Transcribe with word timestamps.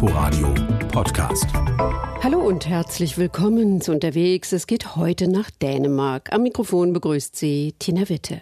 Inforadio 0.00 0.54
Podcast. 0.92 1.48
Hallo 2.22 2.38
und 2.38 2.68
herzlich 2.68 3.18
willkommen 3.18 3.80
zu 3.80 3.90
Unterwegs. 3.90 4.52
Es 4.52 4.68
geht 4.68 4.94
heute 4.94 5.26
nach 5.26 5.50
Dänemark. 5.50 6.32
Am 6.32 6.44
Mikrofon 6.44 6.92
begrüßt 6.92 7.34
Sie 7.34 7.74
Tina 7.80 8.08
Witte. 8.08 8.40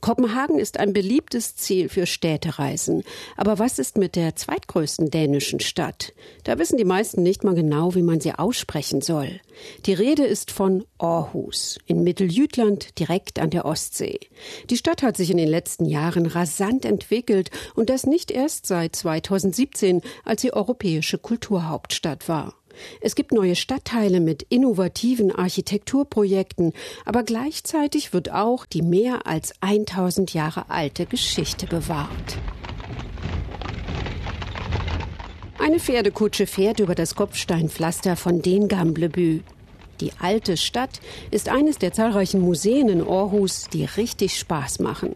Kopenhagen 0.00 0.58
ist 0.58 0.78
ein 0.78 0.92
beliebtes 0.92 1.56
Ziel 1.56 1.88
für 1.88 2.06
Städtereisen. 2.06 3.02
Aber 3.36 3.58
was 3.58 3.78
ist 3.78 3.98
mit 3.98 4.16
der 4.16 4.36
zweitgrößten 4.36 5.10
dänischen 5.10 5.60
Stadt? 5.60 6.12
Da 6.44 6.58
wissen 6.58 6.78
die 6.78 6.84
meisten 6.84 7.22
nicht 7.22 7.44
mal 7.44 7.54
genau, 7.54 7.94
wie 7.94 8.02
man 8.02 8.20
sie 8.20 8.32
aussprechen 8.32 9.00
soll. 9.02 9.40
Die 9.86 9.92
Rede 9.92 10.24
ist 10.24 10.50
von 10.50 10.84
Aarhus 10.98 11.78
in 11.86 12.02
Mitteljütland 12.02 12.98
direkt 12.98 13.38
an 13.38 13.50
der 13.50 13.66
Ostsee. 13.66 14.20
Die 14.70 14.76
Stadt 14.76 15.02
hat 15.02 15.16
sich 15.16 15.30
in 15.30 15.36
den 15.36 15.48
letzten 15.48 15.84
Jahren 15.84 16.26
rasant 16.26 16.84
entwickelt 16.84 17.50
und 17.74 17.90
das 17.90 18.06
nicht 18.06 18.30
erst 18.30 18.66
seit 18.66 18.96
2017, 18.96 20.00
als 20.24 20.42
sie 20.42 20.52
europäische 20.52 21.18
Kulturhauptstadt 21.18 22.28
war. 22.28 22.59
Es 23.00 23.14
gibt 23.14 23.32
neue 23.32 23.56
Stadtteile 23.56 24.20
mit 24.20 24.42
innovativen 24.48 25.34
Architekturprojekten, 25.34 26.72
aber 27.04 27.22
gleichzeitig 27.22 28.12
wird 28.12 28.32
auch 28.32 28.66
die 28.66 28.82
mehr 28.82 29.26
als 29.26 29.52
1000 29.60 30.34
Jahre 30.34 30.70
alte 30.70 31.06
Geschichte 31.06 31.66
bewahrt. 31.66 32.38
Eine 35.58 35.78
Pferdekutsche 35.78 36.46
fährt 36.46 36.80
über 36.80 36.94
das 36.94 37.14
Kopfsteinpflaster 37.14 38.16
von 38.16 38.40
Den 38.40 38.66
Gamblebü. 38.66 39.40
Die 40.00 40.12
alte 40.18 40.56
Stadt 40.56 41.00
ist 41.30 41.50
eines 41.50 41.76
der 41.76 41.92
zahlreichen 41.92 42.40
Museen 42.40 42.88
in 42.88 43.02
Aarhus, 43.02 43.68
die 43.70 43.84
richtig 43.84 44.38
Spaß 44.38 44.80
machen. 44.80 45.14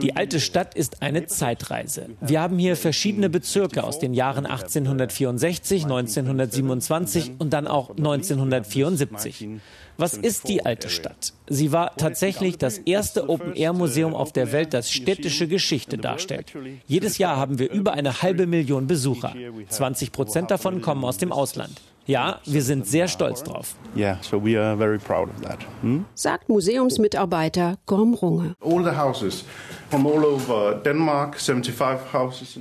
Die 0.00 0.16
alte 0.16 0.40
Stadt 0.40 0.74
ist 0.74 1.02
eine 1.02 1.26
Zeitreise. 1.26 2.10
Wir 2.20 2.40
haben 2.40 2.58
hier 2.58 2.76
verschiedene 2.76 3.28
Bezirke 3.30 3.84
aus 3.84 3.98
den 3.98 4.14
Jahren 4.14 4.46
1864, 4.46 5.84
1927 5.84 7.32
und 7.38 7.52
dann 7.52 7.66
auch 7.66 7.90
1974. 7.90 9.48
Was 9.96 10.14
ist 10.14 10.48
die 10.48 10.64
alte 10.64 10.88
Stadt? 10.90 11.32
Sie 11.48 11.72
war 11.72 11.96
tatsächlich 11.96 12.56
das 12.56 12.78
erste 12.78 13.28
Open-Air-Museum 13.28 14.14
auf 14.14 14.32
der 14.32 14.52
Welt, 14.52 14.72
das 14.72 14.92
städtische 14.92 15.48
Geschichte 15.48 15.98
darstellt. 15.98 16.52
Jedes 16.86 17.18
Jahr 17.18 17.36
haben 17.36 17.58
wir 17.58 17.70
über 17.72 17.94
eine 17.94 18.22
halbe 18.22 18.46
Million 18.46 18.86
Besucher. 18.86 19.34
20 19.68 20.12
Prozent 20.12 20.50
davon 20.52 20.82
kommen 20.82 21.04
aus 21.04 21.18
dem 21.18 21.32
Ausland. 21.32 21.80
Ja, 22.08 22.40
wir 22.46 22.62
sind 22.62 22.86
sehr 22.86 23.06
stolz 23.06 23.42
drauf. 23.42 23.74
Yeah, 23.94 24.16
so 24.22 24.42
we 24.42 24.58
are 24.58 24.78
very 24.78 24.96
proud 24.96 25.28
of 25.28 25.42
that. 25.42 25.58
Hm? 25.82 26.06
Sagt 26.14 26.48
Museumsmitarbeiter 26.48 27.76
Gorm 27.84 28.14
Runge. 28.14 28.54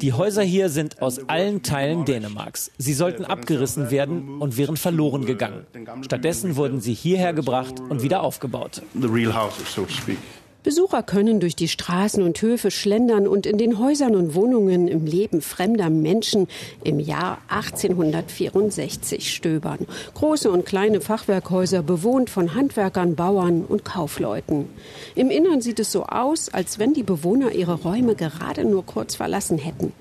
Die 0.02 0.14
Häuser 0.14 0.42
hier 0.42 0.70
sind 0.70 1.02
aus 1.02 1.30
allen 1.30 1.64
Teilen 1.64 2.04
Dänemarks. 2.04 2.72
Sie 2.78 2.94
sollten 2.94 3.24
abgerissen 3.24 3.90
werden 3.90 4.42
und 4.42 4.58
wären 4.58 4.76
verloren 4.76 5.26
gegangen. 5.26 5.66
Stattdessen 6.02 6.58
wurden 6.58 6.82
sie 6.82 6.94
hierher 6.94 7.32
gebracht 7.32 7.76
und 7.80 8.02
wieder 8.04 8.24
aufgebaut. 8.24 8.82
The 9.00 9.08
real 9.08 9.34
houses, 9.34 9.74
so 9.74 9.84
to 9.84 9.94
speak. 9.94 10.18
Besucher 10.68 11.02
können 11.02 11.40
durch 11.40 11.56
die 11.56 11.70
Straßen 11.70 12.22
und 12.22 12.42
Höfe 12.42 12.72
schlendern 12.72 13.26
und 13.26 13.46
in 13.46 13.58
den 13.58 13.80
Häusern 13.80 14.18
und 14.18 14.36
Wohnungen 14.36 14.90
im 14.90 15.06
Leben 15.06 15.40
fremder 15.40 15.90
Menschen 15.90 16.50
im 16.84 17.00
Jahr 17.00 17.38
1864 17.48 19.34
stöbern. 19.34 19.88
Große 20.16 20.52
und 20.52 20.66
kleine 20.66 21.00
Fachwerkhäuser 21.00 21.84
bewohnt 21.84 22.30
von 22.30 22.54
Handwerkern, 22.54 23.16
Bauern 23.16 23.64
und 23.64 23.86
Kaufleuten. 23.86 24.68
Im 25.16 25.30
Innern 25.30 25.62
sieht 25.62 25.80
es 25.80 25.90
so 25.90 26.04
aus, 26.04 26.50
als 26.50 26.80
wenn 26.80 26.94
die 26.94 27.04
Bewohner 27.04 27.54
ihre 27.54 27.84
Räume 27.84 28.16
gerade 28.16 28.66
nur 28.66 28.86
kurz 28.86 29.16
verlassen 29.16 29.58
hätten. 29.58 29.94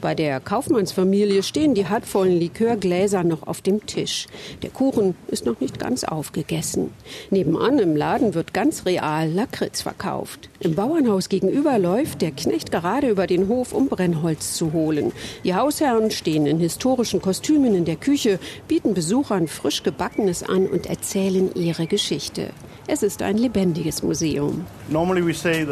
Bei 0.00 0.16
der 0.16 0.40
Kaufmannsfamilie 0.40 1.44
stehen 1.44 1.74
die 1.74 1.86
halbvollen 1.86 2.40
Likörgläser 2.40 3.22
noch 3.22 3.46
auf 3.46 3.60
dem 3.60 3.86
Tisch. 3.86 4.26
Der 4.64 4.70
Kuchen 4.70 5.14
ist 5.28 5.46
noch 5.46 5.60
nicht 5.60 5.78
ganz 5.78 6.02
aufgegessen. 6.02 6.90
Nebenan 7.30 7.78
im 7.78 7.94
Laden 7.94 8.34
wird 8.34 8.52
ganz 8.52 8.84
real 8.84 9.30
Lakritz 9.30 9.82
verkauft 9.82 10.07
verkauft. 10.08 10.48
Im 10.60 10.74
Bauernhaus 10.74 11.28
gegenüber 11.28 11.78
läuft 11.78 12.22
der 12.22 12.30
Knecht 12.30 12.72
gerade 12.72 13.08
über 13.08 13.26
den 13.26 13.48
Hof, 13.48 13.72
um 13.72 13.88
Brennholz 13.88 14.54
zu 14.54 14.72
holen. 14.72 15.12
Die 15.44 15.54
Hausherren 15.54 16.10
stehen 16.10 16.46
in 16.46 16.58
historischen 16.58 17.20
Kostümen 17.20 17.74
in 17.74 17.84
der 17.84 17.96
Küche, 17.96 18.38
bieten 18.66 18.94
Besuchern 18.94 19.48
frisch 19.48 19.82
gebackenes 19.82 20.42
an 20.42 20.66
und 20.66 20.86
erzählen 20.86 21.50
ihre 21.54 21.86
Geschichte. 21.86 22.50
Es 22.90 23.02
ist 23.02 23.20
ein 23.20 23.36
lebendiges 23.36 24.02
Museum. 24.02 24.64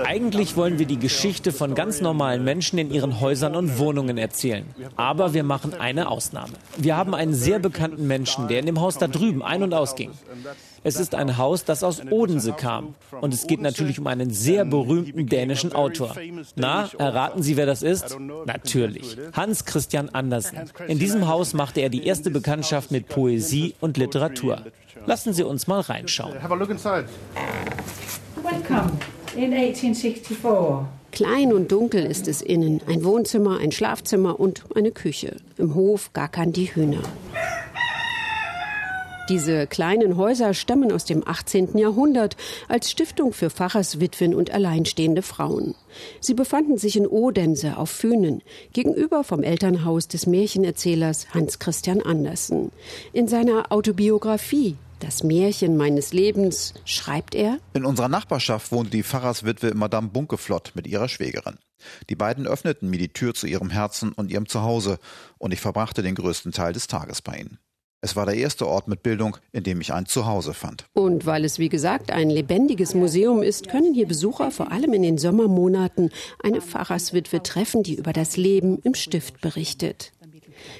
Eigentlich 0.04 0.56
wollen 0.56 0.78
wir 0.78 0.84
die 0.84 0.98
Geschichte 0.98 1.50
von 1.50 1.74
ganz 1.74 2.02
normalen 2.02 2.44
Menschen 2.44 2.78
in 2.78 2.90
ihren 2.90 3.20
Häusern 3.20 3.56
und 3.56 3.78
Wohnungen 3.78 4.18
erzählen. 4.18 4.66
Aber 4.96 5.32
wir 5.32 5.42
machen 5.42 5.72
eine 5.72 6.10
Ausnahme. 6.10 6.52
Wir 6.76 6.94
haben 6.98 7.14
einen 7.14 7.32
sehr 7.32 7.58
bekannten 7.58 8.06
Menschen, 8.06 8.48
der 8.48 8.60
in 8.60 8.66
dem 8.66 8.82
Haus 8.82 8.98
da 8.98 9.08
drüben 9.08 9.42
ein- 9.42 9.62
und 9.62 9.72
ausging. 9.72 10.10
Es 10.84 10.96
ist 11.00 11.14
ein 11.14 11.38
Haus, 11.38 11.64
das 11.64 11.82
aus 11.82 12.02
Odense 12.10 12.52
kam. 12.52 12.94
Und 13.22 13.32
es 13.32 13.46
geht 13.46 13.62
natürlich 13.62 13.98
um 13.98 14.06
einen 14.06 14.30
sehr 14.30 14.66
berühmten 14.66 15.26
dänischen 15.26 15.72
Autor. 15.72 16.14
Na, 16.54 16.90
erraten 16.98 17.42
Sie, 17.42 17.56
wer 17.56 17.66
das 17.66 17.82
ist? 17.82 18.14
Natürlich. 18.44 19.16
Hans 19.32 19.64
Christian 19.64 20.10
Andersen. 20.10 20.58
In 20.86 20.98
diesem 20.98 21.26
Haus 21.28 21.54
machte 21.54 21.80
er 21.80 21.88
die 21.88 22.06
erste 22.06 22.30
Bekanntschaft 22.30 22.90
mit 22.90 23.08
Poesie 23.08 23.74
und 23.80 23.96
Literatur. 23.96 24.62
Lassen 25.06 25.32
Sie 25.32 25.44
uns 25.44 25.68
mal 25.68 25.80
reinschauen. 25.80 26.34
Welcome 28.42 28.92
in 29.36 29.52
1864. 29.52 30.36
Klein 31.12 31.52
und 31.52 31.70
dunkel 31.70 32.04
ist 32.04 32.26
es 32.26 32.42
innen. 32.42 32.80
Ein 32.88 33.04
Wohnzimmer, 33.04 33.58
ein 33.58 33.70
Schlafzimmer 33.70 34.38
und 34.40 34.64
eine 34.74 34.90
Küche. 34.90 35.36
Im 35.58 35.74
Hof 35.74 36.12
gackern 36.12 36.52
die 36.52 36.74
Hühner. 36.74 37.02
Diese 39.28 39.66
kleinen 39.66 40.16
Häuser 40.16 40.54
stammen 40.54 40.92
aus 40.92 41.04
dem 41.04 41.26
18. 41.26 41.78
Jahrhundert 41.78 42.36
als 42.68 42.90
Stiftung 42.90 43.32
für 43.32 43.50
Pfarrerswitwen 43.50 44.34
und 44.34 44.52
alleinstehende 44.52 45.22
Frauen. 45.22 45.74
Sie 46.20 46.34
befanden 46.34 46.78
sich 46.78 46.96
in 46.96 47.06
Odense 47.06 47.76
auf 47.76 47.90
Fünen, 47.90 48.42
gegenüber 48.72 49.24
vom 49.24 49.42
Elternhaus 49.42 50.06
des 50.06 50.26
Märchenerzählers 50.26 51.28
Hans 51.34 51.58
Christian 51.58 52.02
Andersen. 52.02 52.70
In 53.12 53.26
seiner 53.26 53.72
Autobiografie 53.72 54.76
das 55.00 55.22
Märchen 55.22 55.76
meines 55.76 56.12
Lebens, 56.12 56.74
schreibt 56.84 57.34
er. 57.34 57.58
In 57.74 57.84
unserer 57.84 58.08
Nachbarschaft 58.08 58.72
wohnte 58.72 58.90
die 58.90 59.02
Pfarrerswitwe 59.02 59.74
Madame 59.74 60.08
Bunkeflott 60.08 60.72
mit 60.74 60.86
ihrer 60.86 61.08
Schwägerin. 61.08 61.58
Die 62.08 62.16
beiden 62.16 62.46
öffneten 62.46 62.88
mir 62.88 62.98
die 62.98 63.12
Tür 63.12 63.34
zu 63.34 63.46
ihrem 63.46 63.70
Herzen 63.70 64.12
und 64.12 64.30
ihrem 64.30 64.48
Zuhause, 64.48 64.98
und 65.38 65.52
ich 65.52 65.60
verbrachte 65.60 66.02
den 66.02 66.14
größten 66.14 66.52
Teil 66.52 66.72
des 66.72 66.86
Tages 66.86 67.22
bei 67.22 67.36
ihnen. 67.38 67.58
Es 68.02 68.14
war 68.14 68.26
der 68.26 68.36
erste 68.36 68.68
Ort 68.68 68.88
mit 68.88 69.02
Bildung, 69.02 69.38
in 69.52 69.64
dem 69.64 69.80
ich 69.80 69.92
ein 69.92 70.06
Zuhause 70.06 70.54
fand. 70.54 70.84
Und 70.92 71.26
weil 71.26 71.44
es, 71.44 71.58
wie 71.58 71.70
gesagt, 71.70 72.12
ein 72.12 72.30
lebendiges 72.30 72.94
Museum 72.94 73.42
ist, 73.42 73.68
können 73.68 73.94
hier 73.94 74.06
Besucher 74.06 74.50
vor 74.50 74.70
allem 74.70 74.92
in 74.92 75.02
den 75.02 75.18
Sommermonaten 75.18 76.10
eine 76.42 76.60
Pfarrerswitwe 76.60 77.42
treffen, 77.42 77.82
die 77.82 77.96
über 77.96 78.12
das 78.12 78.36
Leben 78.36 78.78
im 78.84 78.94
Stift 78.94 79.40
berichtet. 79.40 80.12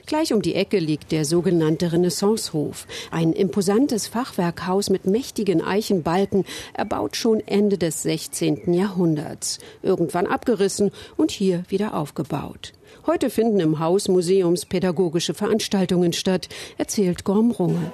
Gleich 0.06 0.32
um 0.32 0.42
die 0.42 0.54
Ecke 0.54 0.78
liegt 0.78 1.12
der 1.12 1.24
sogenannte 1.24 1.92
Renaissancehof, 1.92 2.86
ein 3.10 3.32
imposantes 3.32 4.06
Fachwerkhaus 4.06 4.90
mit 4.90 5.06
mächtigen 5.06 5.62
Eichenbalken, 5.62 6.44
erbaut 6.74 7.16
schon 7.16 7.40
Ende 7.40 7.78
des 7.78 8.02
16. 8.02 8.72
Jahrhunderts, 8.74 9.58
irgendwann 9.82 10.26
abgerissen 10.26 10.90
und 11.16 11.30
hier 11.30 11.64
wieder 11.68 11.94
aufgebaut. 11.94 12.72
Heute 13.06 13.30
finden 13.30 13.60
im 13.60 13.78
Haus 13.78 14.08
museumspädagogische 14.08 15.34
Veranstaltungen 15.34 16.12
statt, 16.12 16.48
erzählt 16.78 17.24
Gorm 17.24 17.50
Runge. 17.50 17.92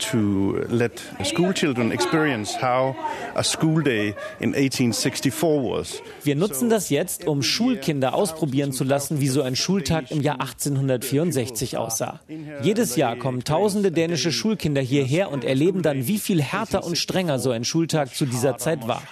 To 0.00 0.56
let 0.68 0.92
school 1.24 1.52
children 1.52 1.92
experience 1.92 2.56
how 2.62 2.96
a 3.34 3.44
school 3.44 3.82
day 3.82 4.14
in 4.40 4.54
1864 4.54 5.62
was. 5.62 6.02
Wir 6.24 6.36
nutzen 6.36 6.70
das 6.70 6.88
jetzt, 6.88 7.26
um 7.26 7.42
Schulkinder 7.42 8.14
ausprobieren 8.14 8.72
zu 8.72 8.84
lassen, 8.84 9.20
wie 9.20 9.28
so 9.28 9.42
ein 9.42 9.56
Schultag 9.56 10.10
im 10.10 10.22
Jahr 10.22 10.40
1864 10.40 11.76
aussah. 11.76 12.20
Jedes 12.62 12.96
Jahr 12.96 13.16
kommen 13.16 13.44
tausende 13.44 13.92
dänische 13.92 14.32
Schulkinder 14.32 14.80
hierher 14.80 15.30
und 15.30 15.44
erleben 15.44 15.82
dann, 15.82 16.06
wie 16.06 16.18
viel 16.18 16.42
härter 16.42 16.84
und 16.84 16.96
strenger 16.96 17.38
so 17.38 17.50
ein 17.50 17.64
Schultag 17.64 18.14
zu 18.14 18.24
dieser 18.24 18.56
Zeit 18.56 18.88
war. 18.88 19.02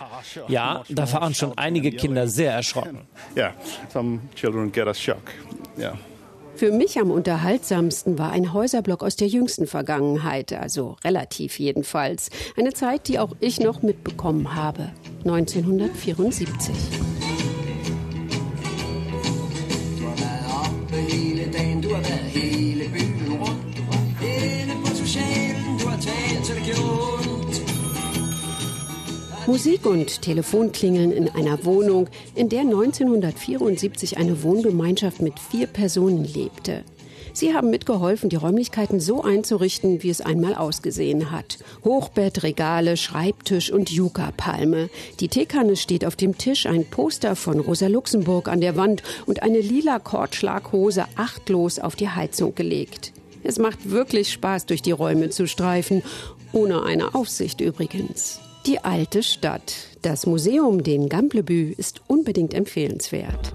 Ja, 0.48 0.84
da 0.88 1.12
waren 1.12 1.34
schon 1.34 1.56
einige 1.58 1.92
Kinder 1.92 2.28
sehr 2.28 2.52
erschrocken. 2.52 3.00
Yeah, 3.36 3.52
some 3.92 4.20
children 4.34 4.72
get 4.72 4.88
a 4.88 4.94
shock. 4.94 5.32
Yeah. 5.78 5.98
Für 6.58 6.72
mich 6.72 6.98
am 6.98 7.12
unterhaltsamsten 7.12 8.18
war 8.18 8.32
ein 8.32 8.52
Häuserblock 8.52 9.04
aus 9.04 9.14
der 9.14 9.28
jüngsten 9.28 9.68
Vergangenheit, 9.68 10.52
also 10.52 10.96
relativ 11.04 11.60
jedenfalls. 11.60 12.30
Eine 12.56 12.72
Zeit, 12.72 13.06
die 13.06 13.20
auch 13.20 13.36
ich 13.38 13.60
noch 13.60 13.82
mitbekommen 13.82 14.56
habe. 14.56 14.90
1974. 15.24 16.74
Musik 29.48 29.86
und 29.86 30.20
Telefonklingeln 30.20 31.10
in 31.10 31.30
einer 31.30 31.64
Wohnung, 31.64 32.10
in 32.34 32.50
der 32.50 32.60
1974 32.60 34.18
eine 34.18 34.42
Wohngemeinschaft 34.42 35.22
mit 35.22 35.40
vier 35.40 35.66
Personen 35.66 36.22
lebte. 36.22 36.84
Sie 37.32 37.54
haben 37.54 37.70
mitgeholfen, 37.70 38.28
die 38.28 38.36
Räumlichkeiten 38.36 39.00
so 39.00 39.22
einzurichten, 39.22 40.02
wie 40.02 40.10
es 40.10 40.20
einmal 40.20 40.54
ausgesehen 40.54 41.30
hat. 41.30 41.56
Hochbett, 41.82 42.42
Regale, 42.42 42.98
Schreibtisch 42.98 43.72
und 43.72 43.90
Yucca-Palme. 43.90 44.90
Die 45.20 45.28
Teekanne 45.28 45.76
steht 45.76 46.04
auf 46.04 46.14
dem 46.14 46.36
Tisch, 46.36 46.66
ein 46.66 46.84
Poster 46.84 47.34
von 47.34 47.58
Rosa 47.58 47.86
Luxemburg 47.86 48.48
an 48.48 48.60
der 48.60 48.76
Wand 48.76 49.02
und 49.24 49.42
eine 49.42 49.62
lila 49.62 49.98
Kordschlaghose 49.98 51.06
achtlos 51.16 51.78
auf 51.78 51.96
die 51.96 52.10
Heizung 52.10 52.54
gelegt. 52.54 53.14
Es 53.42 53.58
macht 53.58 53.88
wirklich 53.90 54.30
Spaß, 54.30 54.66
durch 54.66 54.82
die 54.82 54.90
Räume 54.90 55.30
zu 55.30 55.46
streifen, 55.46 56.02
ohne 56.52 56.82
eine 56.82 57.14
Aufsicht 57.14 57.62
übrigens. 57.62 58.42
Die 58.68 58.84
alte 58.84 59.22
Stadt. 59.22 59.72
Das 60.02 60.26
Museum, 60.26 60.82
den 60.82 61.08
Gamblebü, 61.08 61.72
ist 61.72 62.02
unbedingt 62.06 62.52
empfehlenswert. 62.52 63.54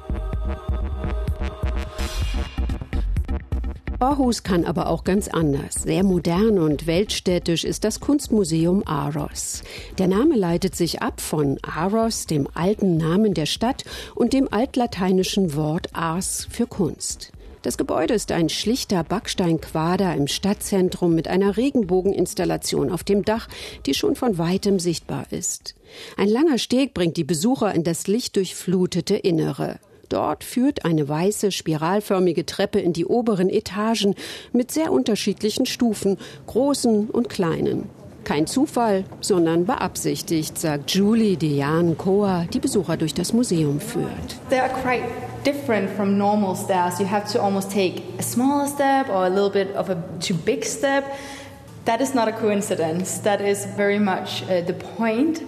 Aarhus 4.00 4.42
kann 4.42 4.66
aber 4.66 4.90
auch 4.90 5.04
ganz 5.04 5.28
anders. 5.28 5.76
Sehr 5.84 6.04
modern 6.04 6.58
und 6.58 6.88
weltstädtisch 6.88 7.64
ist 7.64 7.84
das 7.84 8.00
Kunstmuseum 8.00 8.88
Aros. 8.88 9.62
Der 10.00 10.08
Name 10.08 10.36
leitet 10.36 10.76
sich 10.76 11.04
ab 11.04 11.22
von 11.22 11.60
Aros, 11.62 12.26
dem 12.26 12.48
alten 12.56 12.98
Namen 12.98 13.36
der 13.36 13.46
Stadt, 13.46 13.84
und 14.16 14.34
dem 14.34 14.52
altlateinischen 14.52 15.56
Wort 15.56 15.90
ars 15.94 16.48
für 16.50 16.66
Kunst. 16.66 17.32
Das 17.64 17.78
Gebäude 17.78 18.14
ist 18.14 18.34
ein 18.34 18.50
schlichter 18.50 19.06
Backsteinquader 19.06 20.14
im 20.16 20.28
Stadtzentrum 20.28 21.16
mit 21.16 21.30
einer 21.30 21.56
Regenbogeninstallation 21.56 22.92
auf 22.92 23.06
dem 23.06 23.24
Dach, 23.24 23.48
die 23.86 23.94
schon 23.94 24.18
von 24.18 24.38
weitem 24.38 24.80
sichtbar 24.80 25.28
ist. 25.32 25.74
Ein 26.18 26.28
langer 26.28 26.58
Steg 26.58 26.94
bringt 26.94 27.16
die 27.16 27.24
Besucher 27.24 27.74
in 27.74 27.86
das 27.86 28.08
lichtdurchflutete 28.08 29.16
Innere. 29.16 29.80
Dort 30.10 30.44
führt 30.44 30.84
eine 30.84 31.08
weiße, 31.08 31.54
spiralförmige 31.54 32.46
Treppe 32.46 32.82
in 32.82 32.92
die 32.92 33.06
oberen 33.06 33.50
Etagen 33.50 34.16
mit 34.52 34.70
sehr 34.70 34.92
unterschiedlichen 34.92 35.66
Stufen, 35.66 36.18
großen 36.48 37.10
und 37.10 37.30
kleinen. 37.30 37.90
Kein 38.26 38.46
Zufall, 38.46 39.06
sondern 39.22 39.66
beabsichtigt, 39.66 40.58
sagt 40.58 40.92
Julie 40.92 41.38
Dejan 41.38 41.98
Koa, 41.98 42.46
die 42.52 42.60
Besucher 42.60 42.98
durch 42.98 43.14
das 43.14 43.32
Museum 43.32 43.80
führt. 43.80 44.38
Different 45.44 45.90
from 45.90 46.18
normal 46.18 46.56
stairs. 46.56 47.00
You 47.00 47.06
have 47.06 47.30
to 47.34 47.42
almost 47.42 47.70
take 47.70 48.04
a 48.18 48.24
smaller 48.24 48.68
step 48.68 49.10
or 49.10 49.26
a 49.26 49.30
little 49.30 49.50
bit 49.50 49.76
of 49.76 49.90
a 49.90 50.02
too 50.20 50.36
big 50.36 50.64
step. 50.64 51.04
That 51.86 52.00
is 52.00 52.16
not 52.16 52.28
a 52.28 52.32
coincidence. 52.32 53.20
That 53.20 53.42
is 53.42 53.66
very 53.66 54.00
much 54.00 54.44
uh, 54.44 54.62
the 54.62 54.74
point. 54.74 55.44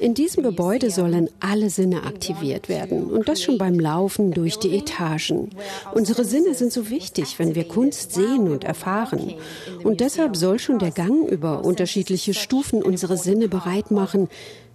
In 0.00 0.14
diesem 0.14 0.42
Gebäude 0.44 0.90
sollen 0.90 1.30
alle 1.40 1.68
Sinne 1.68 2.04
aktiviert 2.04 2.68
werden 2.68 3.10
und 3.10 3.28
das 3.28 3.42
schon 3.42 3.58
beim 3.58 3.80
Laufen 3.80 4.30
durch 4.30 4.56
die 4.60 4.76
Etagen. 4.76 5.50
Unsere 5.92 6.24
Sinne 6.24 6.54
sind 6.54 6.72
so 6.72 6.90
wichtig, 6.90 7.40
wenn 7.40 7.56
wir 7.56 7.66
Kunst 7.66 8.12
sehen 8.12 8.52
und 8.52 8.62
erfahren. 8.62 9.34
Und 9.82 9.98
deshalb 10.00 10.36
soll 10.36 10.60
schon 10.60 10.78
der 10.78 10.92
Gang 10.92 11.28
über 11.28 11.64
unterschiedliche 11.64 12.34
Stufen 12.34 12.84
unsere 12.84 13.16
Sinne 13.16 13.48
bereit 13.48 13.90
machen, 13.90 14.28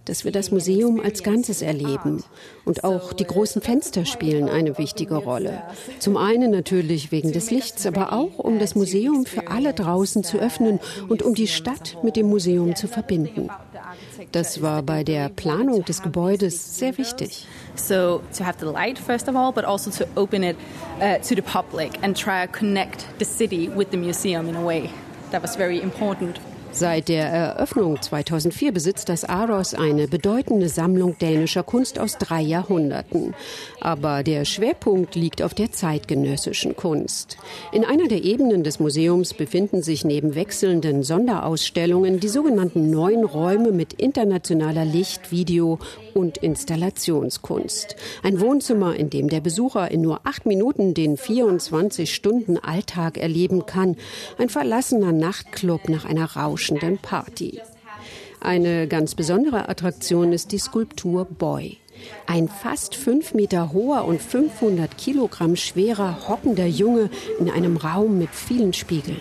dass 0.05 0.25
wir 0.25 0.31
das 0.31 0.51
Museum 0.51 0.99
als 0.99 1.23
Ganzes 1.23 1.61
erleben. 1.61 2.23
Und 2.65 2.83
auch 2.83 3.13
die 3.13 3.25
großen 3.25 3.61
Fenster 3.61 4.05
spielen 4.05 4.49
eine 4.49 4.77
wichtige 4.77 5.15
Rolle. 5.15 5.63
Zum 5.99 6.17
einen 6.17 6.51
natürlich 6.51 7.11
wegen 7.11 7.31
des 7.31 7.51
Lichts, 7.51 7.85
aber 7.85 8.13
auch 8.13 8.39
um 8.39 8.59
das 8.59 8.75
Museum 8.75 9.25
für 9.25 9.47
alle 9.47 9.73
draußen 9.73 10.23
zu 10.23 10.39
öffnen 10.39 10.79
und 11.07 11.21
um 11.23 11.35
die 11.35 11.47
Stadt 11.47 11.97
mit 12.03 12.15
dem 12.15 12.27
Museum 12.27 12.75
zu 12.75 12.87
verbinden. 12.87 13.49
Das 14.31 14.61
war 14.61 14.83
bei 14.83 15.03
der 15.03 15.29
Planung 15.29 15.85
des 15.85 16.01
Gebäudes 16.01 16.77
sehr 16.77 16.97
wichtig. 16.97 17.47
So 17.75 18.21
to 18.37 18.43
have 18.43 18.57
the 18.59 18.65
light 18.65 18.99
first 18.99 19.27
of 19.29 19.35
all, 19.35 19.51
but 19.51 19.63
also 19.63 19.89
to 19.91 20.05
open 20.15 20.43
it 20.43 20.57
uh, 20.99 21.17
to 21.19 21.35
the 21.35 21.41
public 21.41 21.91
and 22.03 22.17
try 22.17 22.45
to 22.45 22.51
connect 22.51 23.05
the 23.19 23.25
city 23.25 23.69
with 23.73 23.87
the 23.91 23.97
museum 23.97 24.49
in 24.49 24.55
a 24.55 24.63
way. 24.63 24.89
That 25.31 25.41
was 25.41 25.55
very 25.55 25.79
important. 25.79 26.39
Seit 26.71 27.09
der 27.09 27.25
Eröffnung 27.25 27.99
2004 27.99 28.71
besitzt 28.71 29.09
das 29.09 29.25
Aros 29.25 29.73
eine 29.73 30.07
bedeutende 30.07 30.69
Sammlung 30.69 31.17
dänischer 31.17 31.63
Kunst 31.63 31.99
aus 31.99 32.17
drei 32.17 32.41
Jahrhunderten. 32.41 33.33
Aber 33.81 34.23
der 34.23 34.45
Schwerpunkt 34.45 35.15
liegt 35.15 35.41
auf 35.41 35.55
der 35.55 35.71
zeitgenössischen 35.71 36.75
Kunst. 36.75 37.37
In 37.71 37.83
einer 37.83 38.07
der 38.07 38.23
Ebenen 38.23 38.63
des 38.63 38.79
Museums 38.79 39.33
befinden 39.33 39.81
sich 39.81 40.05
neben 40.05 40.35
wechselnden 40.35 41.01
Sonderausstellungen 41.01 42.19
die 42.19 42.29
sogenannten 42.29 42.91
neuen 42.91 43.25
Räume 43.25 43.71
mit 43.71 43.93
internationaler 43.93 44.85
Licht-, 44.85 45.31
Video- 45.31 45.79
und 46.13 46.37
Installationskunst. 46.37 47.95
Ein 48.21 48.39
Wohnzimmer, 48.39 48.95
in 48.95 49.09
dem 49.09 49.27
der 49.27 49.41
Besucher 49.41 49.89
in 49.89 50.01
nur 50.01 50.21
acht 50.23 50.45
Minuten 50.45 50.93
den 50.93 51.17
24 51.17 52.13
Stunden 52.13 52.57
Alltag 52.57 53.17
erleben 53.17 53.65
kann. 53.65 53.95
Ein 54.37 54.49
verlassener 54.49 55.11
Nachtclub 55.11 55.89
nach 55.89 56.05
einer 56.05 56.25
rauschenden 56.59 56.97
Party. 56.97 57.61
Eine 58.41 58.87
ganz 58.87 59.15
besondere 59.15 59.69
Attraktion 59.69 60.33
ist 60.33 60.51
die 60.51 60.59
Skulptur 60.59 61.25
Boy. 61.25 61.77
Ein 62.27 62.47
fast 62.47 62.95
fünf 62.95 63.33
Meter 63.33 63.73
hoher 63.73 64.05
und 64.05 64.21
500 64.21 64.97
Kilogramm 64.97 65.57
schwerer 65.57 66.29
hockender 66.29 66.65
Junge 66.65 67.09
in 67.39 67.49
einem 67.49 67.75
Raum 67.75 68.17
mit 68.17 68.29
vielen 68.29 68.71
Spiegeln. 68.73 69.19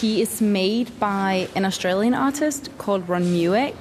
He 0.00 0.22
is 0.22 0.40
made 0.40 0.86
by 1.00 1.48
an 1.56 1.64
Australian 1.64 2.14
artist 2.14 2.70
called 2.78 3.08
Ron 3.08 3.32
Mueck. 3.32 3.74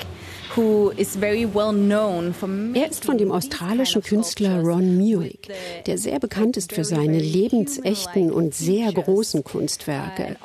Er 2.73 2.89
ist 2.89 3.05
von 3.05 3.17
dem 3.17 3.31
australischen 3.31 4.01
Künstler 4.01 4.61
Ron 4.61 4.97
Muick, 4.97 5.49
der 5.85 5.97
sehr 5.97 6.19
bekannt 6.19 6.57
ist 6.57 6.73
für 6.73 6.83
seine 6.83 7.19
lebensechten 7.19 8.31
und 8.31 8.55
sehr 8.55 8.91
großen 8.91 9.43
Kunstwerke. 9.43 10.37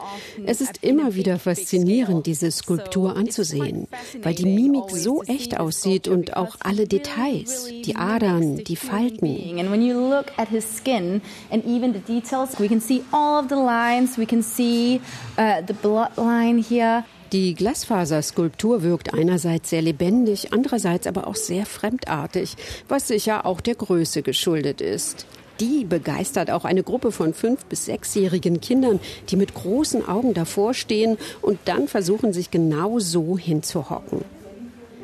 Es 0.44 0.60
ist 0.60 0.78
immer 0.82 1.14
wieder 1.14 1.38
faszinierend, 1.38 2.26
diese 2.26 2.50
Skulptur 2.50 3.16
anzusehen, 3.16 3.88
weil 4.22 4.34
die 4.34 4.44
Mimik 4.44 4.90
so 4.90 5.22
echt 5.22 5.58
aussieht 5.58 6.06
und 6.06 6.36
auch 6.36 6.56
alle 6.60 6.86
Details, 6.86 7.70
die 7.84 7.96
Adern, 7.96 8.62
die 8.64 8.76
Falten. 8.76 9.58
And 9.58 9.70
when 9.70 9.82
you 9.82 9.94
look 9.94 10.26
at 10.36 10.48
his 10.48 10.64
skin 10.64 11.22
and 11.50 11.64
even 11.64 11.94
the 11.94 12.00
details, 12.00 12.58
we 12.60 12.68
can 12.68 12.80
see 12.80 13.02
all 13.10 13.42
of 13.42 13.48
the 13.48 13.54
lines, 13.54 14.18
we 14.18 14.26
can 14.26 14.42
see 14.42 15.00
uh, 15.38 15.62
the 15.66 15.74
bloodline 15.74 16.62
here. 16.62 17.04
Die 17.34 17.56
Glasfaserskulptur 17.56 18.84
wirkt 18.84 19.12
einerseits 19.12 19.70
sehr 19.70 19.82
lebendig, 19.82 20.52
andererseits 20.52 21.08
aber 21.08 21.26
auch 21.26 21.34
sehr 21.34 21.66
fremdartig, 21.66 22.54
was 22.86 23.08
sicher 23.08 23.44
auch 23.44 23.60
der 23.60 23.74
Größe 23.74 24.22
geschuldet 24.22 24.80
ist. 24.80 25.26
Die 25.58 25.84
begeistert 25.84 26.52
auch 26.52 26.64
eine 26.64 26.84
Gruppe 26.84 27.10
von 27.10 27.34
fünf- 27.34 27.64
bis 27.64 27.86
sechsjährigen 27.86 28.60
Kindern, 28.60 29.00
die 29.30 29.34
mit 29.34 29.52
großen 29.52 30.06
Augen 30.06 30.32
davor 30.32 30.74
stehen 30.74 31.18
und 31.42 31.58
dann 31.64 31.88
versuchen, 31.88 32.32
sich 32.32 32.52
genau 32.52 33.00
so 33.00 33.36
hinzuhocken. 33.36 34.24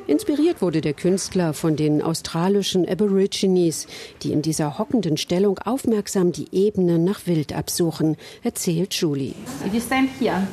Inspiriert 0.07 0.63
wurde 0.63 0.83
der 0.83 0.95
Künstler 0.95 1.53
von 1.53 1.75
den 1.75 2.01
australischen 2.01 2.89
Aborigines, 2.89 3.89
die 4.23 4.31
in 4.31 4.43
dieser 4.43 4.79
hockenden 4.79 5.17
Stellung 5.17 5.59
aufmerksam 5.59 6.31
die 6.31 6.47
Ebene 6.53 7.01
nach 7.01 7.27
Wild 7.27 7.53
absuchen, 7.53 8.17
erzählt 8.45 8.95
Julie. 8.95 9.35
If 9.67 9.75
you 9.75 9.81
stand 9.81 10.09
here 10.21 10.47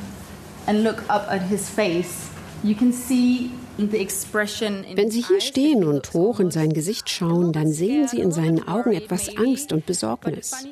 and 0.68 0.84
look 0.84 1.02
up 1.10 1.26
at 1.28 1.42
his 1.42 1.68
face, 1.68 2.30
you 2.62 2.74
can 2.74 2.92
see 2.92 3.50
wenn 3.78 5.10
Sie 5.12 5.22
hier 5.22 5.40
stehen 5.40 5.84
und 5.84 6.12
hoch 6.12 6.40
in 6.40 6.50
sein 6.50 6.72
Gesicht 6.72 7.08
schauen, 7.08 7.52
dann 7.52 7.70
sehen 7.70 8.08
Sie 8.08 8.18
in 8.18 8.32
seinen 8.32 8.66
Augen 8.66 8.92
etwas 8.92 9.36
Angst 9.36 9.72
und 9.72 9.86
Besorgnis. 9.86 10.66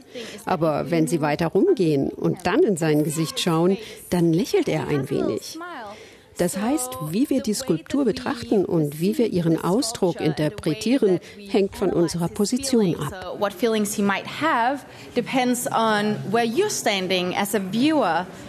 Aber 0.44 0.90
wenn 0.90 1.06
Sie 1.06 1.20
weiter 1.20 1.46
rumgehen 1.46 2.08
und 2.08 2.46
dann 2.46 2.64
in 2.64 2.76
sein 2.76 3.04
Gesicht 3.04 3.38
schauen, 3.38 3.78
dann 4.10 4.32
lächelt 4.32 4.68
er 4.68 4.88
ein 4.88 5.08
wenig. 5.08 5.56
Das 6.38 6.59
heißt, 6.59 6.90
wie 7.11 7.31
wir 7.31 7.43
die 7.43 7.55
Skulptur 7.55 8.05
betrachten 8.05 8.64
und 8.66 9.00
wie 9.00 9.16
wir 9.16 9.28
ihren 9.28 9.62
Ausdruck 9.62 10.21
interpretieren, 10.21 11.19
hängt 11.49 11.76
von 11.76 11.90
unserer 11.90 12.28
Position 12.28 12.97
ab. 12.97 13.38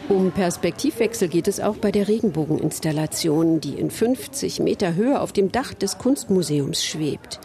Um 0.09 0.31
Perspektivwechsel 0.31 1.27
geht 1.29 1.47
es 1.47 1.59
auch 1.59 1.77
bei 1.77 1.91
der 1.91 2.07
Regenbogeninstallation, 2.07 3.61
die 3.61 3.73
in 3.73 3.89
50 3.89 4.59
Meter 4.59 4.95
Höhe 4.95 5.21
auf 5.21 5.31
dem 5.31 5.51
Dach 5.51 5.73
des 5.73 5.97
Kunstmuseums 5.97 6.83
schwebt. 6.83 7.39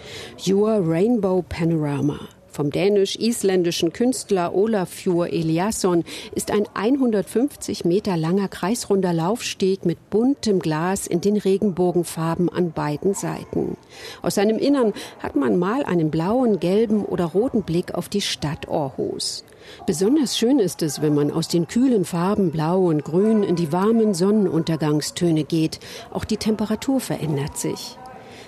Your 0.46 0.80
Rainbow 0.84 1.44
Panorama. 1.48 2.18
Vom 2.52 2.70
dänisch-isländischen 2.70 3.94
Künstler 3.94 4.54
Olafur 4.54 5.32
Eliasson 5.32 6.04
ist 6.34 6.50
ein 6.50 6.64
150 6.74 7.86
Meter 7.86 8.18
langer 8.18 8.48
kreisrunder 8.48 9.14
Laufsteg 9.14 9.86
mit 9.86 10.10
buntem 10.10 10.58
Glas 10.58 11.06
in 11.06 11.22
den 11.22 11.38
Regenbogenfarben 11.38 12.50
an 12.50 12.72
beiden 12.72 13.14
Seiten. 13.14 13.78
Aus 14.20 14.34
seinem 14.34 14.58
Innern 14.58 14.92
hat 15.20 15.34
man 15.34 15.58
mal 15.58 15.82
einen 15.84 16.10
blauen, 16.10 16.60
gelben 16.60 17.06
oder 17.06 17.24
roten 17.24 17.62
Blick 17.62 17.94
auf 17.94 18.10
die 18.10 18.20
Stadt 18.20 18.68
Aarhus. 18.68 19.44
Besonders 19.86 20.36
schön 20.36 20.58
ist 20.58 20.82
es, 20.82 21.00
wenn 21.00 21.14
man 21.14 21.30
aus 21.30 21.48
den 21.48 21.68
kühlen 21.68 22.04
Farben 22.04 22.50
Blau 22.50 22.88
und 22.88 23.04
Grün 23.04 23.42
in 23.42 23.56
die 23.56 23.72
warmen 23.72 24.12
Sonnenuntergangstöne 24.12 25.44
geht. 25.44 25.80
Auch 26.10 26.24
die 26.24 26.36
Temperatur 26.36 27.00
verändert 27.00 27.56
sich. 27.56 27.96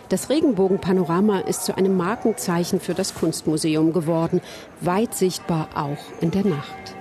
Das 0.08 0.28
Regenbogenpanorama 0.28 1.40
ist 1.40 1.64
zu 1.64 1.76
einem 1.76 1.96
Markenzeichen 1.96 2.80
für 2.80 2.94
das 2.94 3.14
Kunstmuseum 3.14 3.92
geworden, 3.92 4.40
weit 4.80 5.14
sichtbar 5.14 5.68
auch 5.75 6.20
in 6.20 6.30
der 6.30 6.44
Nacht. 6.44 6.94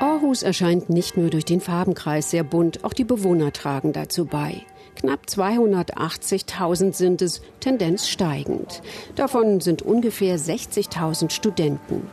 Aarhus 0.00 0.42
erscheint 0.42 0.90
nicht 0.90 1.16
nur 1.16 1.30
durch 1.30 1.44
den 1.44 1.60
Farbenkreis 1.60 2.30
sehr 2.30 2.44
bunt, 2.44 2.84
auch 2.84 2.92
die 2.92 3.04
Bewohner 3.04 3.52
tragen 3.52 3.92
dazu 3.92 4.26
bei. 4.26 4.62
Knapp 4.96 5.26
280.000 5.26 6.92
sind 6.92 7.20
es, 7.20 7.42
Tendenz 7.60 8.08
steigend. 8.08 8.82
Davon 9.16 9.60
sind 9.60 9.82
ungefähr 9.82 10.38
60.000 10.38 11.30
Studenten. 11.30 12.08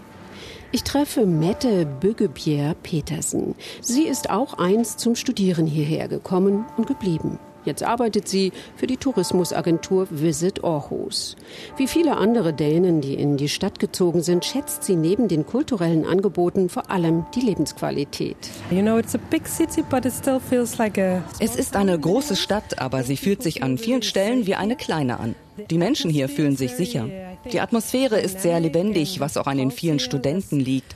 Ich 0.72 0.84
treffe 0.84 1.26
Mette 1.26 1.86
Büggebier 1.86 2.76
Petersen. 2.82 3.56
Sie 3.82 4.04
ist 4.04 4.30
auch 4.30 4.58
einst 4.58 5.00
zum 5.00 5.16
Studieren 5.16 5.68
hierher 5.68 6.08
gekommen 6.08 6.66
und 6.78 6.88
geblieben. 6.88 7.40
Jetzt 7.64 7.84
arbeitet 7.84 8.28
sie 8.28 8.52
für 8.76 8.88
die 8.88 8.98
Tourismusagentur 8.98 10.08
Visit 10.10 10.64
Aarhus. 10.64 11.36
Wie 11.78 11.88
viele 11.88 12.18
andere 12.18 12.54
Dänen, 12.54 13.02
die 13.02 13.14
in 13.14 13.38
die 13.38 13.50
Stadt 13.50 13.80
gezogen 13.80 14.24
sind, 14.24 14.46
schätzt 14.46 14.84
sie 14.84 14.96
neben 14.96 15.28
den 15.28 15.46
kulturellen 15.46 16.06
Angeboten 16.06 16.70
vor 16.70 16.90
allem 16.90 17.26
die 17.36 17.42
Lebensqualität. 17.42 18.38
Es 21.40 21.56
ist 21.56 21.76
eine 21.76 22.00
große 22.00 22.36
Stadt, 22.36 22.80
aber 22.80 23.04
sie 23.04 23.18
fühlt 23.18 23.44
sich 23.44 23.64
an 23.64 23.78
vielen 23.78 24.02
Stellen 24.02 24.46
wie 24.48 24.56
eine 24.56 24.76
kleine 24.76 25.20
an. 25.20 25.36
Die 25.70 25.78
Menschen 25.78 26.10
hier 26.10 26.30
fühlen 26.30 26.56
sich 26.56 26.72
sicher. 26.72 27.08
Die 27.52 27.60
Atmosphäre 27.60 28.20
ist 28.20 28.42
sehr 28.42 28.60
lebendig, 28.60 29.20
was 29.20 29.38
auch 29.38 29.48
an 29.48 29.58
den 29.58 29.72
vielen 29.72 30.00
Studenten 30.00 30.60
liegt. 30.60 30.96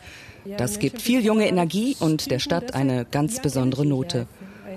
Das 0.57 0.79
gibt 0.79 1.01
viel 1.01 1.25
junge 1.25 1.47
Energie 1.47 1.95
und 1.99 2.29
der 2.29 2.39
Stadt 2.39 2.73
eine 2.75 3.05
ganz 3.05 3.41
besondere 3.41 3.85
Note. 3.85 4.27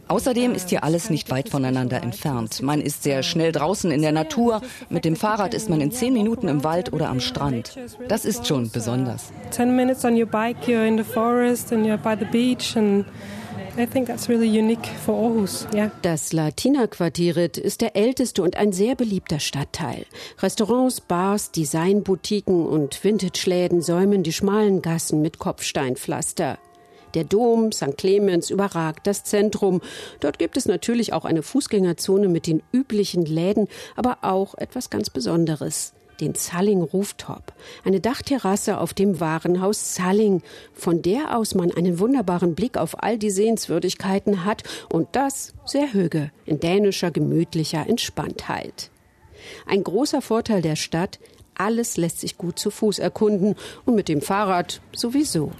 Außerdem 0.08 0.54
ist 0.54 0.70
hier 0.70 0.84
alles 0.84 1.10
nicht 1.10 1.30
weit 1.30 1.48
voneinander 1.48 2.02
entfernt. 2.02 2.62
Man 2.62 2.80
ist 2.80 3.02
sehr 3.02 3.22
schnell 3.22 3.52
draußen 3.52 3.90
in 3.90 4.02
der 4.02 4.12
Natur. 4.12 4.62
Mit 4.88 5.04
dem 5.04 5.16
Fahrrad 5.16 5.54
ist 5.54 5.68
man 5.68 5.80
in 5.80 5.92
zehn 5.92 6.14
Minuten 6.14 6.48
im 6.48 6.64
Wald 6.64 6.92
oder 6.92 7.08
am 7.08 7.20
Strand. 7.20 7.78
Das 8.08 8.24
ist 8.24 8.46
schon 8.46 8.70
besonders. 8.70 9.32
Ten 9.50 9.76
minutes 9.76 10.04
on 10.04 10.14
your 10.14 10.26
bike, 10.26 10.66
you're 10.66 10.86
in 10.86 10.96
the 10.96 11.04
forest 11.04 11.72
and 11.72 11.86
you're 11.86 11.98
by 11.98 12.16
the 12.18 12.24
beach 12.30 12.76
and 12.76 13.04
das 16.02 16.32
Latina-Quartieret 16.32 17.58
ist 17.58 17.80
der 17.80 17.94
älteste 17.94 18.42
und 18.42 18.56
ein 18.56 18.72
sehr 18.72 18.96
beliebter 18.96 19.38
Stadtteil. 19.38 20.04
Restaurants, 20.42 21.00
Bars, 21.00 21.52
Designboutiquen 21.52 22.66
und 22.66 23.04
Vintage-Läden 23.04 23.80
säumen 23.80 24.24
die 24.24 24.32
schmalen 24.32 24.82
Gassen 24.82 25.22
mit 25.22 25.38
Kopfsteinpflaster. 25.38 26.58
Der 27.14 27.24
Dom 27.24 27.72
St. 27.72 27.96
Clemens 27.96 28.50
überragt 28.50 29.06
das 29.06 29.24
Zentrum. 29.24 29.80
Dort 30.20 30.38
gibt 30.38 30.56
es 30.56 30.66
natürlich 30.66 31.12
auch 31.12 31.24
eine 31.24 31.42
Fußgängerzone 31.42 32.28
mit 32.28 32.46
den 32.46 32.62
üblichen 32.72 33.24
Läden, 33.24 33.68
aber 33.96 34.18
auch 34.22 34.54
etwas 34.56 34.90
ganz 34.90 35.10
Besonderes 35.10 35.92
den 36.20 36.34
Zalling 36.34 36.82
Rooftop, 36.82 37.52
eine 37.84 38.00
Dachterrasse 38.00 38.78
auf 38.78 38.94
dem 38.94 39.20
Warenhaus 39.20 39.94
Zalling, 39.94 40.42
von 40.74 41.02
der 41.02 41.36
aus 41.36 41.54
man 41.54 41.70
einen 41.70 41.98
wunderbaren 41.98 42.54
Blick 42.54 42.76
auf 42.76 43.02
all 43.02 43.18
die 43.18 43.30
Sehenswürdigkeiten 43.30 44.44
hat 44.44 44.62
und 44.92 45.08
das 45.12 45.54
sehr 45.64 45.92
höge, 45.92 46.30
in 46.44 46.60
dänischer 46.60 47.10
gemütlicher 47.10 47.88
Entspanntheit. 47.88 48.90
Ein 49.66 49.84
großer 49.84 50.20
Vorteil 50.20 50.62
der 50.62 50.76
Stadt, 50.76 51.20
alles 51.54 51.96
lässt 51.96 52.20
sich 52.20 52.38
gut 52.38 52.58
zu 52.58 52.70
Fuß 52.70 52.98
erkunden 52.98 53.56
und 53.84 53.94
mit 53.94 54.08
dem 54.08 54.20
Fahrrad 54.20 54.80
sowieso. 54.94 55.52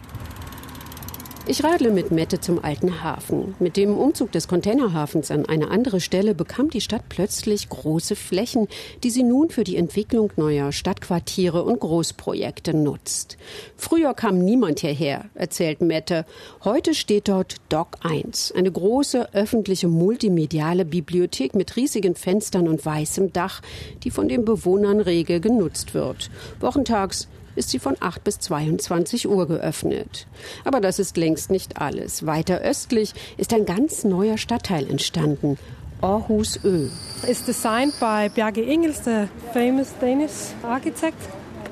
Ich 1.50 1.64
radle 1.64 1.90
mit 1.90 2.11
Mette 2.11 2.40
zum 2.40 2.62
alten 2.62 3.02
Hafen. 3.02 3.55
Mit 3.59 3.78
dem 3.78 3.97
Umzug 3.97 4.31
des 4.33 4.49
Containerhafens 4.49 5.31
an 5.31 5.47
eine 5.47 5.71
andere 5.71 5.99
Stelle 5.99 6.35
bekam 6.35 6.69
die 6.69 6.83
Stadt 6.83 7.05
plötzlich 7.09 7.71
große 7.71 8.17
Flächen, 8.17 8.69
die 9.02 9.09
sie 9.09 9.23
nun 9.23 9.49
für 9.49 9.64
die 9.64 9.78
Entwicklung 9.78 10.31
neuer 10.37 10.73
Stadtquartiere 10.73 11.62
und 11.64 11.81
Großprojekte 11.81 12.76
nutzt. 12.76 13.38
Früher 13.78 14.12
kam 14.12 14.45
niemand 14.45 14.81
hierher, 14.81 15.25
erzählt 15.35 15.81
Mette. 15.81 16.26
Heute 16.64 16.93
steht 16.93 17.28
dort 17.28 17.57
Doc 17.71 17.97
1, 18.02 18.52
eine 18.52 18.71
große 18.71 19.33
öffentliche 19.33 19.88
multimediale 19.88 20.85
Bibliothek 20.85 21.55
mit 21.55 21.76
riesigen 21.76 22.14
Fenstern 22.14 22.69
und 22.69 22.85
weißem 22.85 23.33
Dach, 23.33 23.62
die 24.05 24.11
von 24.11 24.28
den 24.28 24.45
Bewohnern 24.45 25.00
rege 25.00 25.40
genutzt 25.40 25.95
wird. 25.95 26.31
Wochentags 26.61 27.26
ist 27.59 27.71
sie 27.71 27.79
von 27.79 27.97
8 28.00 28.25
bis 28.25 28.38
22 28.38 29.29
Uhr 29.29 29.47
geöffnet. 29.47 30.27
Aber 30.65 30.81
das 30.81 30.99
ist 30.99 31.17
längst 31.17 31.50
nicht 31.50 31.81
alles. 31.81 32.25
Weiter 32.25 32.61
östlich 32.61 33.12
ist 33.37 33.53
ein 33.53 33.67
ganz 33.67 34.05
neuer 34.05 34.38
Stadtteil 34.38 34.88
entstanden. 34.88 35.59
Aarhus 36.00 36.61
Ö. 36.65 36.88
It's 37.27 37.45
designed 37.45 37.99
by 37.99 38.31
Bjarke 38.33 38.62
Ingels, 38.62 39.05
the 39.05 39.27
famous 39.53 39.93
Danish 40.00 40.55
architect. 40.62 41.19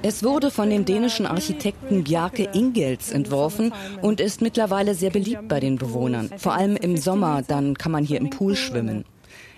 Es 0.02 0.22
wurde 0.22 0.50
von 0.50 0.70
dem 0.70 0.84
dänischen 0.84 1.26
Architekten 1.26 2.04
Bjarke 2.04 2.48
Ingels 2.52 3.10
entworfen 3.10 3.72
und 4.02 4.20
ist 4.20 4.42
mittlerweile 4.42 4.94
sehr 4.94 5.10
beliebt 5.10 5.48
bei 5.48 5.58
den 5.58 5.76
Bewohnern. 5.78 6.30
Vor 6.36 6.54
allem 6.54 6.76
im 6.76 6.96
Sommer, 6.96 7.42
dann 7.46 7.76
kann 7.78 7.92
man 7.92 8.04
hier 8.04 8.18
im 8.20 8.30
Pool 8.30 8.56
schwimmen. 8.56 9.04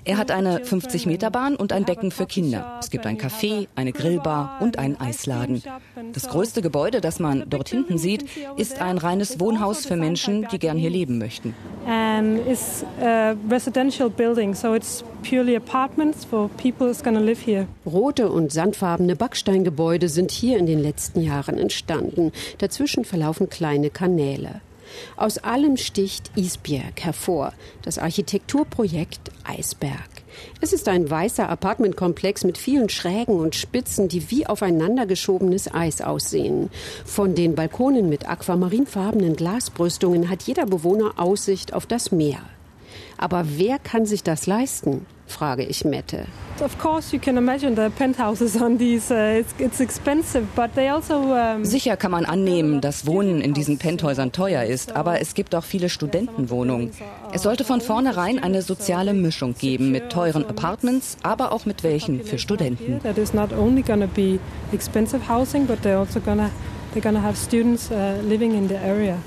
Er 0.04 0.16
hat 0.16 0.30
eine 0.30 0.60
50-Meter-Bahn 0.60 1.56
und 1.56 1.72
ein 1.72 1.84
Becken 1.84 2.10
für 2.10 2.26
Kinder. 2.26 2.78
Es 2.80 2.90
gibt 2.90 3.06
ein 3.06 3.18
Café, 3.18 3.66
eine 3.74 3.92
Grillbar 3.92 4.58
und 4.60 4.78
einen 4.78 4.98
Eisladen. 5.00 5.62
Das 6.12 6.28
größte 6.28 6.62
Gebäude, 6.62 7.00
das 7.00 7.18
man 7.18 7.44
dort 7.48 7.68
hinten 7.68 7.98
sieht, 7.98 8.24
ist 8.56 8.80
ein 8.80 8.98
reines 8.98 9.40
Wohnhaus 9.40 9.86
für 9.86 9.96
Menschen, 9.96 10.46
die 10.50 10.58
gern 10.58 10.78
hier 10.78 10.90
leben 10.90 11.18
möchten. 11.18 11.54
And 11.86 12.46
it's 12.46 12.84
a 13.02 13.34
residential 13.50 14.10
building, 14.10 14.54
so 14.54 14.74
it's 14.74 15.04
purely 15.22 15.56
apartments 15.56 16.24
for 16.24 16.48
people 16.56 16.88
who's 16.88 17.02
gonna 17.02 17.20
live 17.20 17.44
here. 17.44 17.66
Rote 17.86 18.30
und 18.30 18.52
sandfarbene 18.52 19.16
Backsteingebäude 19.16 20.08
sind 20.08 20.30
hier 20.30 20.58
in 20.58 20.66
den 20.66 20.80
letzten 20.80 21.20
Jahren 21.20 21.58
entstanden. 21.58 22.32
Dazwischen 22.58 23.04
verlaufen 23.04 23.48
kleine 23.48 23.90
Kanäle. 23.90 24.60
Aus 25.16 25.38
allem 25.38 25.76
sticht 25.76 26.30
Isbjerg 26.36 27.00
hervor, 27.04 27.52
das 27.82 27.98
Architekturprojekt 27.98 29.30
Eisberg. 29.44 30.08
Es 30.60 30.72
ist 30.72 30.88
ein 30.88 31.10
weißer 31.10 31.48
Apartmentkomplex 31.48 32.44
mit 32.44 32.58
vielen 32.58 32.88
Schrägen 32.88 33.40
und 33.40 33.54
Spitzen, 33.54 34.08
die 34.08 34.30
wie 34.30 34.46
aufeinander 34.46 35.06
geschobenes 35.06 35.72
Eis 35.72 36.00
aussehen. 36.00 36.70
Von 37.04 37.34
den 37.34 37.54
Balkonen 37.54 38.08
mit 38.08 38.28
aquamarinfarbenen 38.28 39.36
Glasbrüstungen 39.36 40.28
hat 40.28 40.42
jeder 40.44 40.66
Bewohner 40.66 41.14
Aussicht 41.16 41.72
auf 41.72 41.86
das 41.86 42.12
Meer. 42.12 42.40
Aber 43.18 43.44
wer 43.46 43.78
kann 43.78 44.06
sich 44.06 44.22
das 44.22 44.46
leisten? 44.46 45.06
frage 45.26 45.62
ich 45.62 45.84
Mette. 45.84 46.26
Sicher 51.62 51.96
kann 51.96 52.10
man 52.10 52.24
annehmen, 52.24 52.80
dass 52.80 53.06
Wohnen 53.06 53.40
in 53.40 53.54
diesen 53.54 53.78
Penthäusern 53.78 54.32
teuer 54.32 54.64
ist, 54.64 54.96
aber 54.96 55.20
es 55.20 55.34
gibt 55.34 55.54
auch 55.54 55.64
viele 55.64 55.88
Studentenwohnungen. 55.88 56.90
Es 57.32 57.42
sollte 57.42 57.64
von 57.64 57.80
vornherein 57.80 58.42
eine 58.42 58.62
soziale 58.62 59.12
Mischung 59.12 59.54
geben 59.54 59.90
mit 59.92 60.10
teuren 60.10 60.46
Apartments, 60.46 61.16
aber 61.22 61.52
auch 61.52 61.66
mit 61.66 61.84
welchen 61.84 62.24
für 62.24 62.38
Studenten. 62.38 63.00
That 63.02 63.18
is 63.18 63.34
not 63.34 63.52
only 63.52 63.82
going 63.82 64.00
to 64.00 64.08
be 64.08 64.38
expensive 64.72 65.28
housing, 65.28 65.66
but 65.66 65.82
they're 65.82 65.98
also 65.98 66.20
going 66.20 66.38
to 66.38 66.50
they're 66.94 67.12
to 67.12 67.20
have 67.20 67.36
students 67.36 67.90
uh, 67.90 68.20
living 68.26 68.54
in 68.54 68.68
the 68.68 68.76
area. 68.76 69.18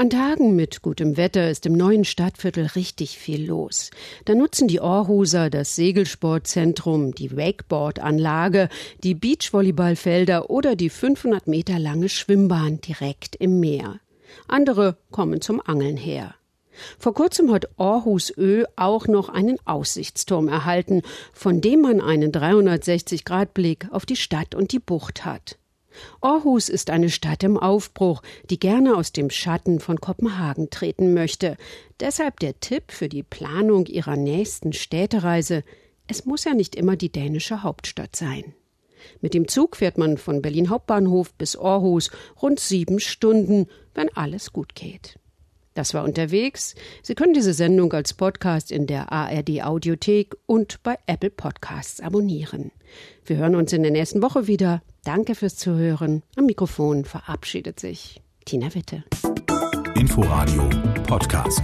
An 0.00 0.08
Tagen 0.08 0.56
mit 0.56 0.80
gutem 0.80 1.18
Wetter 1.18 1.50
ist 1.50 1.66
im 1.66 1.74
neuen 1.74 2.06
Stadtviertel 2.06 2.68
richtig 2.74 3.18
viel 3.18 3.46
los. 3.46 3.90
Da 4.24 4.34
nutzen 4.34 4.66
die 4.66 4.80
Aarhuser 4.80 5.50
das 5.50 5.76
Segelsportzentrum, 5.76 7.14
die 7.14 7.36
Wakeboard-Anlage, 7.36 8.70
die 9.04 9.14
Beachvolleyballfelder 9.14 10.48
oder 10.48 10.74
die 10.74 10.88
500 10.88 11.46
Meter 11.48 11.78
lange 11.78 12.08
Schwimmbahn 12.08 12.80
direkt 12.80 13.36
im 13.36 13.60
Meer. 13.60 14.00
Andere 14.48 14.96
kommen 15.10 15.42
zum 15.42 15.60
Angeln 15.62 15.98
her. 15.98 16.34
Vor 16.98 17.12
kurzem 17.12 17.52
hat 17.52 17.68
Aarhus 17.78 18.32
Ö 18.34 18.64
auch 18.76 19.06
noch 19.06 19.28
einen 19.28 19.58
Aussichtsturm 19.66 20.48
erhalten, 20.48 21.02
von 21.34 21.60
dem 21.60 21.82
man 21.82 22.00
einen 22.00 22.32
360-Grad-Blick 22.32 23.88
auf 23.90 24.06
die 24.06 24.16
Stadt 24.16 24.54
und 24.54 24.72
die 24.72 24.78
Bucht 24.78 25.26
hat. 25.26 25.59
Aarhus 26.20 26.68
ist 26.68 26.90
eine 26.90 27.10
Stadt 27.10 27.42
im 27.42 27.56
Aufbruch, 27.56 28.22
die 28.48 28.58
gerne 28.58 28.96
aus 28.96 29.12
dem 29.12 29.30
Schatten 29.30 29.80
von 29.80 30.00
Kopenhagen 30.00 30.70
treten 30.70 31.14
möchte. 31.14 31.56
Deshalb 32.00 32.40
der 32.40 32.60
Tipp 32.60 32.92
für 32.92 33.08
die 33.08 33.22
Planung 33.22 33.86
ihrer 33.86 34.16
nächsten 34.16 34.72
Städtereise 34.72 35.64
es 36.10 36.24
muss 36.24 36.42
ja 36.42 36.54
nicht 36.54 36.74
immer 36.74 36.96
die 36.96 37.12
dänische 37.12 37.62
Hauptstadt 37.62 38.16
sein. 38.16 38.52
Mit 39.20 39.32
dem 39.32 39.46
Zug 39.46 39.76
fährt 39.76 39.96
man 39.96 40.18
von 40.18 40.42
Berlin 40.42 40.68
Hauptbahnhof 40.68 41.32
bis 41.34 41.56
Aarhus 41.56 42.10
rund 42.42 42.58
sieben 42.58 42.98
Stunden, 42.98 43.68
wenn 43.94 44.08
alles 44.16 44.52
gut 44.52 44.74
geht. 44.74 45.19
Das 45.74 45.94
war 45.94 46.04
unterwegs. 46.04 46.74
Sie 47.02 47.14
können 47.14 47.32
diese 47.32 47.54
Sendung 47.54 47.92
als 47.92 48.14
Podcast 48.14 48.72
in 48.72 48.86
der 48.86 49.12
ARD 49.12 49.62
Audiothek 49.62 50.36
und 50.46 50.82
bei 50.82 50.96
Apple 51.06 51.30
Podcasts 51.30 52.00
abonnieren. 52.00 52.72
Wir 53.24 53.36
hören 53.36 53.54
uns 53.54 53.72
in 53.72 53.82
der 53.82 53.92
nächsten 53.92 54.22
Woche 54.22 54.46
wieder. 54.46 54.82
Danke 55.04 55.34
fürs 55.34 55.56
Zuhören. 55.56 56.22
Am 56.36 56.46
Mikrofon 56.46 57.04
verabschiedet 57.04 57.78
sich 57.78 58.20
Tina 58.44 58.74
Witte. 58.74 59.04
Inforadio 59.94 60.68
Podcast. 61.06 61.62